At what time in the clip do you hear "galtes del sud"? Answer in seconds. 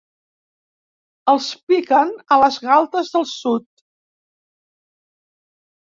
2.65-3.69